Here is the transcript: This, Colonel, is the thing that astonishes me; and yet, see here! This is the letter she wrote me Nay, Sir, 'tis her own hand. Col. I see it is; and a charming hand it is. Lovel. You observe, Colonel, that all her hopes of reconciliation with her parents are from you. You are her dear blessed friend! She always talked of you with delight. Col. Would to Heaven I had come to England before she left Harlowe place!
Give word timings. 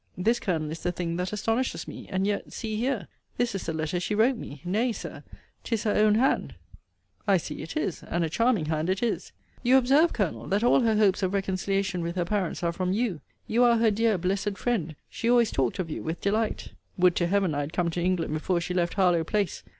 This, 0.17 0.39
Colonel, 0.39 0.71
is 0.71 0.79
the 0.81 0.91
thing 0.91 1.17
that 1.17 1.31
astonishes 1.31 1.87
me; 1.87 2.07
and 2.09 2.25
yet, 2.25 2.51
see 2.51 2.75
here! 2.75 3.07
This 3.37 3.53
is 3.53 3.67
the 3.67 3.73
letter 3.73 3.99
she 3.99 4.15
wrote 4.15 4.35
me 4.35 4.59
Nay, 4.65 4.91
Sir, 4.91 5.23
'tis 5.63 5.83
her 5.83 5.91
own 5.93 6.15
hand. 6.15 6.55
Col. 7.27 7.35
I 7.35 7.37
see 7.37 7.61
it 7.61 7.77
is; 7.77 8.01
and 8.01 8.23
a 8.23 8.27
charming 8.29 8.65
hand 8.65 8.89
it 8.89 9.03
is. 9.03 9.31
Lovel. 9.59 9.69
You 9.69 9.77
observe, 9.77 10.11
Colonel, 10.13 10.47
that 10.47 10.63
all 10.63 10.81
her 10.81 10.95
hopes 10.95 11.21
of 11.21 11.35
reconciliation 11.35 12.01
with 12.01 12.15
her 12.15 12.25
parents 12.25 12.63
are 12.63 12.73
from 12.73 12.91
you. 12.93 13.21
You 13.45 13.63
are 13.63 13.77
her 13.77 13.91
dear 13.91 14.17
blessed 14.17 14.57
friend! 14.57 14.95
She 15.07 15.29
always 15.29 15.51
talked 15.51 15.77
of 15.77 15.91
you 15.91 16.01
with 16.01 16.19
delight. 16.19 16.69
Col. 16.69 16.73
Would 17.03 17.15
to 17.17 17.27
Heaven 17.27 17.53
I 17.53 17.59
had 17.59 17.71
come 17.71 17.91
to 17.91 18.01
England 18.01 18.33
before 18.33 18.59
she 18.59 18.73
left 18.73 18.95
Harlowe 18.95 19.23
place! 19.23 19.61